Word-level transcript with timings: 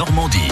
Normandie. 0.00 0.48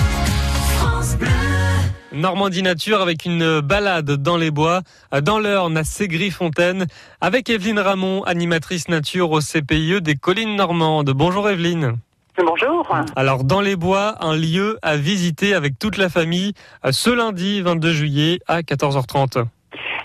Normandie 2.12 2.62
Nature 2.62 3.00
avec 3.00 3.25
une 3.25 3.60
balade 3.60 4.10
dans 4.10 4.36
les 4.36 4.50
bois, 4.50 4.82
dans 5.22 5.38
l'Eurne 5.38 5.78
à 5.78 5.84
Ségry-Fontaine, 5.84 6.86
avec 7.23 7.49
Evelyne 7.49 7.79
Ramon, 7.79 8.23
animatrice 8.25 8.91
nature 8.91 9.30
au 9.30 9.41
CPIE 9.41 10.03
des 10.03 10.16
collines 10.16 10.55
normandes. 10.55 11.09
Bonjour 11.14 11.48
Evelyne. 11.48 11.96
Bonjour. 12.37 12.95
Alors 13.16 13.43
dans 13.43 13.62
les 13.62 13.75
bois, 13.75 14.16
un 14.21 14.37
lieu 14.37 14.79
à 14.82 14.98
visiter 14.98 15.55
avec 15.55 15.79
toute 15.79 15.96
la 15.96 16.11
famille 16.11 16.53
ce 16.91 17.09
lundi 17.09 17.62
22 17.62 17.93
juillet 17.95 18.41
à 18.49 18.61
14h30. 18.61 19.46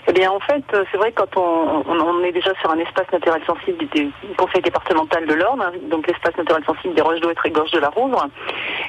Eh 0.06 0.12
bien, 0.12 0.30
en 0.30 0.40
fait, 0.40 0.64
c'est 0.90 0.98
vrai 0.98 1.12
quand 1.12 1.36
on, 1.36 1.82
on, 1.88 2.22
est 2.24 2.32
déjà 2.32 2.52
sur 2.60 2.70
un 2.70 2.78
espace 2.78 3.10
naturel 3.12 3.42
sensible 3.46 3.86
du 3.94 4.10
conseil 4.36 4.60
départemental 4.60 5.26
de 5.26 5.34
l'Orne, 5.34 5.62
hein, 5.62 5.72
donc 5.90 6.06
l'espace 6.06 6.36
naturel 6.36 6.62
sensible 6.64 6.94
des 6.94 7.02
Roches 7.02 7.20
d'Ouêtre 7.20 7.46
et 7.46 7.50
Gorge 7.50 7.70
de 7.70 7.78
la 7.78 7.88
Rouvre, 7.88 8.26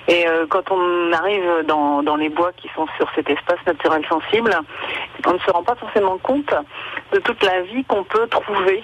et 0.07 0.27
euh, 0.27 0.45
quand 0.49 0.71
on 0.71 1.13
arrive 1.13 1.63
dans, 1.67 2.03
dans 2.03 2.15
les 2.15 2.29
bois 2.29 2.51
qui 2.57 2.69
sont 2.75 2.85
sur 2.97 3.07
cet 3.15 3.29
espace 3.29 3.59
naturel 3.65 4.05
sensible, 4.07 4.51
on 5.25 5.33
ne 5.33 5.39
se 5.39 5.51
rend 5.51 5.63
pas 5.63 5.75
forcément 5.75 6.17
compte 6.17 6.53
de 7.13 7.19
toute 7.19 7.43
la 7.43 7.61
vie 7.61 7.83
qu'on 7.85 8.03
peut 8.03 8.27
trouver 8.27 8.83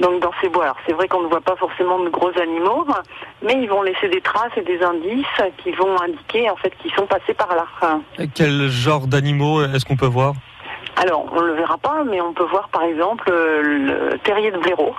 donc 0.00 0.20
dans 0.20 0.32
ces 0.40 0.48
bois. 0.48 0.64
Alors 0.64 0.76
c'est 0.86 0.92
vrai 0.92 1.08
qu'on 1.08 1.22
ne 1.22 1.28
voit 1.28 1.40
pas 1.40 1.56
forcément 1.56 1.98
de 1.98 2.08
gros 2.08 2.30
animaux, 2.40 2.86
mais 3.42 3.54
ils 3.54 3.68
vont 3.68 3.82
laisser 3.82 4.08
des 4.08 4.20
traces 4.20 4.52
et 4.56 4.62
des 4.62 4.80
indices 4.82 5.26
qui 5.58 5.72
vont 5.72 6.00
indiquer 6.00 6.48
en 6.50 6.56
fait 6.56 6.72
qu'ils 6.80 6.92
sont 6.94 7.06
passés 7.06 7.34
par 7.34 7.48
là. 7.54 7.66
Quel 8.34 8.68
genre 8.68 9.06
d'animaux 9.06 9.62
est-ce 9.62 9.84
qu'on 9.84 9.96
peut 9.96 10.06
voir? 10.06 10.34
Alors, 11.00 11.26
on 11.30 11.40
ne 11.40 11.46
le 11.46 11.52
verra 11.52 11.78
pas, 11.78 12.02
mais 12.02 12.20
on 12.20 12.32
peut 12.32 12.46
voir 12.46 12.68
par 12.70 12.82
exemple 12.82 13.30
le 13.30 14.18
terrier 14.24 14.50
de 14.50 14.58
blaireau. 14.58 14.92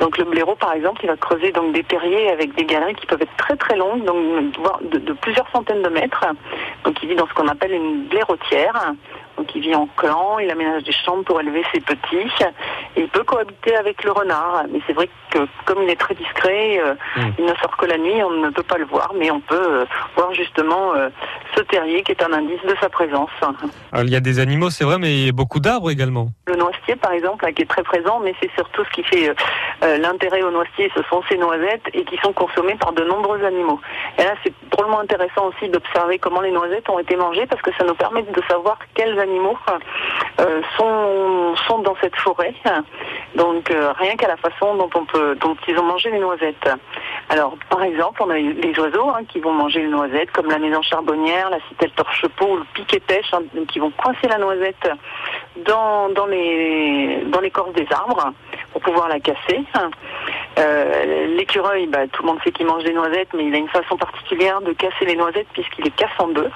Donc 0.00 0.16
le 0.16 0.24
blaireau, 0.24 0.56
par 0.56 0.72
exemple, 0.72 1.00
il 1.04 1.08
va 1.08 1.16
creuser 1.16 1.52
donc 1.52 1.72
des 1.72 1.84
terriers 1.84 2.30
avec 2.30 2.54
des 2.54 2.64
galeries 2.64 2.94
qui 2.94 3.06
peuvent 3.06 3.22
être 3.22 3.36
très 3.36 3.56
très 3.56 3.76
longues, 3.76 4.04
donc 4.04 4.16
de, 4.90 4.98
de 4.98 5.12
plusieurs 5.12 5.48
centaines 5.50 5.82
de 5.82 5.88
mètres. 5.90 6.24
Donc 6.84 7.02
il 7.02 7.10
vit 7.10 7.16
dans 7.16 7.26
ce 7.26 7.34
qu'on 7.34 7.48
appelle 7.48 7.72
une 7.72 8.04
blairotière. 8.04 8.94
Donc 9.36 9.54
il 9.54 9.62
vit 9.62 9.74
en 9.74 9.88
clan, 9.96 10.38
il 10.38 10.50
aménage 10.50 10.82
des 10.82 10.92
chambres 10.92 11.24
pour 11.24 11.40
élever 11.40 11.62
ses 11.72 11.80
petits. 11.80 12.28
Et 12.96 13.02
il 13.02 13.08
peut 13.08 13.24
cohabiter 13.24 13.74
avec 13.76 14.04
le 14.04 14.12
renard. 14.12 14.64
Mais 14.70 14.80
c'est 14.86 14.92
vrai 14.92 15.08
que 15.30 15.38
comme 15.64 15.82
il 15.82 15.88
est 15.88 15.96
très 15.96 16.14
discret, 16.14 16.78
euh, 16.78 16.94
hmm. 17.16 17.32
il 17.38 17.44
ne 17.46 17.54
sort 17.54 17.76
que 17.76 17.86
la 17.86 17.96
nuit, 17.96 18.22
on 18.22 18.30
ne 18.32 18.50
peut 18.50 18.62
pas 18.62 18.76
le 18.76 18.84
voir, 18.84 19.12
mais 19.18 19.30
on 19.30 19.40
peut 19.40 19.54
euh, 19.54 19.84
voir 20.16 20.34
justement 20.34 20.94
euh, 20.94 21.08
ce 21.56 21.62
terrier 21.62 22.02
qui 22.02 22.12
est 22.12 22.22
un 22.22 22.32
indice 22.32 22.60
de 22.68 22.74
sa 22.80 22.88
présence. 22.88 23.30
Alors, 23.40 24.04
il 24.04 24.10
y 24.10 24.16
a 24.16 24.20
des 24.20 24.40
animaux, 24.40 24.70
c'est 24.70 24.84
vrai, 24.84 24.98
mais 24.98 25.12
il 25.12 25.26
y 25.26 25.28
a 25.28 25.32
beaucoup 25.32 25.60
d'arbres 25.60 25.90
également. 25.90 26.28
Par 26.96 27.12
exemple, 27.12 27.50
qui 27.52 27.62
est 27.62 27.70
très 27.70 27.82
présent, 27.82 28.20
mais 28.20 28.34
c'est 28.40 28.50
surtout 28.54 28.84
ce 28.84 28.90
qui 28.90 29.02
fait 29.02 29.34
l'intérêt 29.82 30.42
au 30.42 30.50
noisetier, 30.50 30.90
ce 30.94 31.02
sont 31.04 31.22
ces 31.28 31.36
noisettes 31.36 31.88
et 31.94 32.04
qui 32.04 32.16
sont 32.18 32.32
consommées 32.32 32.76
par 32.76 32.92
de 32.92 33.04
nombreux 33.04 33.42
animaux. 33.44 33.80
Et 34.18 34.24
là, 34.24 34.34
c'est 34.42 34.52
drôlement 34.70 35.00
intéressant 35.00 35.46
aussi 35.46 35.68
d'observer 35.68 36.18
comment 36.18 36.40
les 36.40 36.50
noisettes 36.50 36.88
ont 36.88 36.98
été 36.98 37.16
mangées 37.16 37.46
parce 37.46 37.62
que 37.62 37.70
ça 37.76 37.84
nous 37.84 37.94
permet 37.94 38.22
de 38.22 38.42
savoir 38.48 38.78
quels 38.94 39.18
animaux 39.18 39.56
euh, 40.40 40.62
sont, 40.76 41.78
dans 41.82 41.96
cette 42.00 42.16
forêt. 42.16 42.54
Donc 43.36 43.70
euh, 43.70 43.92
rien 43.96 44.16
qu'à 44.16 44.28
la 44.28 44.36
façon 44.36 44.74
dont 44.74 45.56
ils 45.68 45.78
ont 45.78 45.84
mangé 45.84 46.10
les 46.10 46.18
noisettes. 46.18 46.68
Alors 47.28 47.54
par 47.68 47.82
exemple, 47.82 48.22
on 48.22 48.30
a 48.30 48.36
les 48.36 48.78
oiseaux 48.78 49.08
hein, 49.10 49.20
qui 49.28 49.38
vont 49.38 49.52
manger 49.52 49.80
les 49.82 49.88
noisettes, 49.88 50.30
comme 50.32 50.50
la 50.50 50.58
maison 50.58 50.82
charbonnière, 50.82 51.48
la 51.48 51.60
citelle 51.68 51.92
torche-peau 51.92 52.46
ou 52.46 52.56
le 52.56 52.64
piquet 52.74 53.00
pêche, 53.00 53.32
hein, 53.32 53.42
qui 53.68 53.78
vont 53.78 53.92
coincer 53.92 54.28
la 54.28 54.38
noisette 54.38 54.90
dans, 55.56 56.08
dans 56.10 56.26
les 56.26 57.24
dans 57.26 57.40
l'écorce 57.40 57.72
des 57.72 57.86
arbres 57.90 58.32
pour 58.72 58.82
pouvoir 58.82 59.08
la 59.08 59.20
casser. 59.20 59.64
Euh, 60.58 61.26
l'écureuil, 61.36 61.86
bah, 61.86 62.06
tout 62.12 62.22
le 62.22 62.28
monde 62.28 62.38
sait 62.44 62.52
qu'il 62.52 62.66
mange 62.66 62.84
des 62.84 62.92
noisettes, 62.92 63.28
mais 63.34 63.46
il 63.46 63.54
a 63.54 63.58
une 63.58 63.68
façon 63.68 63.96
particulière 63.96 64.60
de 64.60 64.72
casser 64.72 65.04
les 65.06 65.16
noisettes 65.16 65.46
puisqu'il 65.52 65.84
les 65.84 65.90
casse 65.90 66.10
en 66.18 66.28
deux. 66.28 66.50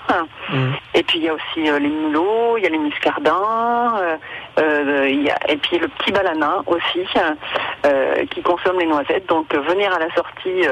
Mmh. 0.51 0.73
Et 0.95 1.03
puis 1.03 1.19
il 1.19 1.25
y 1.25 1.29
a 1.29 1.35
aussi 1.35 1.69
euh, 1.69 1.79
les 1.79 1.89
mulots, 1.89 2.57
il 2.57 2.65
y 2.65 2.67
a 2.67 2.71
les 2.71 2.79
muscardins, 2.79 3.95
euh, 4.59 5.09
il 5.09 5.23
y 5.23 5.31
a, 5.31 5.39
et 5.49 5.57
puis 5.57 5.79
le 5.79 5.89
petit 5.89 6.13
balanin 6.13 6.63
aussi 6.67 7.07
qui 8.27 8.43
consomme 8.43 8.79
les 8.79 8.87
noisettes. 8.87 9.27
Donc 9.29 9.55
venir 9.55 9.93
à 9.93 9.99
la 9.99 10.13
sortie 10.15 10.67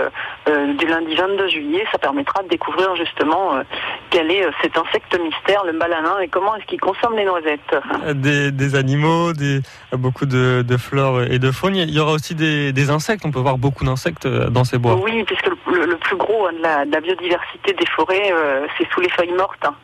du 0.47 0.87
lundi 0.87 1.15
22 1.15 1.49
juillet, 1.49 1.85
ça 1.93 1.99
permettra 1.99 2.43
de 2.43 2.49
découvrir 2.49 2.95
justement 2.97 3.63
quel 4.11 4.31
est 4.31 4.45
cet 4.63 4.77
insecte 4.77 5.19
mystère, 5.19 5.65
le 5.65 5.73
balanin, 5.73 6.19
et 6.21 6.29
comment 6.29 6.55
est-ce 6.57 6.67
qu'il 6.67 6.81
consomme 6.81 7.17
les 7.17 7.25
noisettes. 7.25 7.77
Des, 8.15 8.75
animaux, 8.75 9.33
des, 9.33 9.61
beaucoup 9.93 10.27
de, 10.27 10.63
de 10.63 10.77
flore 10.77 11.23
et 11.23 11.39
de 11.39 11.51
faune. 11.51 11.77
Il 11.77 11.91
y 11.91 12.01
aura 12.01 12.13
aussi 12.13 12.35
des 12.35 12.91
insectes 12.91 13.23
on 13.25 13.31
peut 13.31 13.41
voir 13.41 13.59
beaucoup 13.59 13.85
d'insectes 13.85 14.27
euh, 14.27 14.49
dans 14.49 14.65
ces 14.65 14.79
bois. 14.79 14.95
Oui, 15.03 15.25
puisque 15.25 15.47
le, 15.47 15.97
plus 15.97 16.17
gros 16.17 16.47
hein, 16.47 16.53
de 16.53 16.63
la, 16.63 17.01
biodiversité 17.01 17.73
des 17.73 17.87
forêts, 17.87 18.33
euh, 18.33 18.67
c'est 18.77 18.89
sous 18.93 19.01
les 19.01 19.09
feuilles 19.11 19.33
mortes. 19.33 19.65
Hein. 19.65 19.75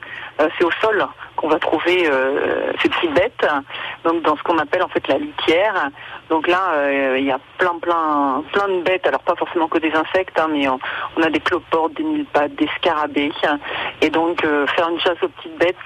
Euh, 0.40 0.48
c'est 0.56 0.64
au 0.64 0.70
sol 0.80 1.06
qu'on 1.36 1.48
va 1.48 1.58
trouver 1.60 2.10
ces 2.82 2.88
petites 2.88 3.14
bêtes, 3.14 3.46
donc 4.02 4.22
dans 4.22 4.36
ce 4.36 4.42
qu'on 4.42 4.58
appelle 4.58 4.82
en 4.82 4.88
fait 4.88 5.06
la 5.06 5.18
litière. 5.18 5.88
Donc 6.30 6.48
là, 6.48 6.90
il 7.16 7.24
y 7.24 7.30
a 7.30 7.38
plein, 7.58 7.78
plein, 7.78 8.42
plein 8.52 8.66
de 8.66 8.82
bêtes. 8.82 9.06
Alors 9.06 9.20
pas 9.20 9.36
forcément 9.36 9.68
que 9.68 9.78
des 9.78 9.92
insectes, 9.92 10.36
hein, 10.40 10.48
mais 10.50 10.68
on, 10.68 11.22
a 11.22 11.30
des 11.30 11.38
cloportes, 11.38 11.94
des 11.94 12.02
mille-pattes, 12.02 12.56
des 12.56 12.68
scarabées. 12.78 13.30
Et 14.02 14.10
donc 14.10 14.40
faire 14.42 14.88
une 14.88 14.98
chasse 14.98 15.22
aux 15.22 15.28
petites 15.28 15.56
bêtes 15.58 15.76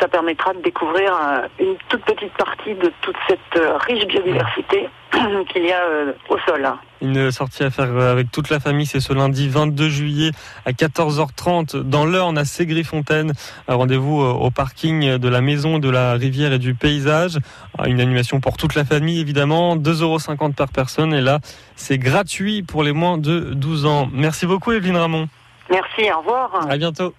ça 0.00 0.06
permettra 0.06 0.52
de 0.52 0.60
découvrir 0.60 1.12
une 1.58 1.76
toute 1.88 2.04
petite 2.04 2.32
partie 2.34 2.74
de 2.74 2.92
toute 3.00 3.16
cette 3.26 3.60
riche 3.88 4.06
biodiversité 4.06 4.88
qu'il 5.52 5.64
y 5.64 5.72
a 5.72 5.82
euh, 5.82 6.12
au 6.28 6.38
sol. 6.40 6.68
Une 7.02 7.30
sortie 7.30 7.62
à 7.62 7.70
faire 7.70 7.90
euh, 7.90 8.12
avec 8.12 8.30
toute 8.30 8.50
la 8.50 8.60
famille, 8.60 8.86
c'est 8.86 9.00
ce 9.00 9.12
lundi 9.12 9.48
22 9.48 9.88
juillet 9.88 10.30
à 10.66 10.72
14h30 10.72 11.82
dans 11.82 12.04
l'Eurne 12.04 12.38
à 12.38 12.44
Ségry-Fontaine. 12.44 13.32
Rendez-vous 13.68 14.22
euh, 14.22 14.32
au 14.32 14.50
parking 14.50 15.16
de 15.16 15.28
la 15.28 15.40
maison 15.40 15.78
de 15.78 15.88
la 15.88 16.12
rivière 16.12 16.52
et 16.52 16.58
du 16.58 16.74
paysage. 16.74 17.38
Une 17.86 18.00
animation 18.00 18.40
pour 18.40 18.56
toute 18.56 18.74
la 18.74 18.84
famille 18.84 19.20
évidemment, 19.20 19.76
2,50 19.76 20.02
euros 20.02 20.18
par 20.56 20.68
personne 20.68 21.14
et 21.14 21.20
là 21.20 21.40
c'est 21.76 21.98
gratuit 21.98 22.62
pour 22.62 22.82
les 22.82 22.92
moins 22.92 23.18
de 23.18 23.54
12 23.54 23.86
ans. 23.86 24.08
Merci 24.12 24.46
beaucoup 24.46 24.72
Evelyne 24.72 24.96
Ramon. 24.96 25.28
Merci, 25.70 26.10
au 26.12 26.18
revoir. 26.18 26.66
À 26.68 26.76
bientôt. 26.76 27.14